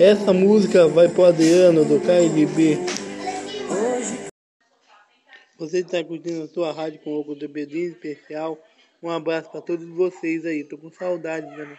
[0.00, 2.78] Essa música vai pro Adriano do KLB.
[5.58, 8.58] Você está curtindo a sua rádio com o Bedinho especial.
[9.02, 10.64] Um abraço para todos vocês aí.
[10.64, 11.78] Tô com saudade, né?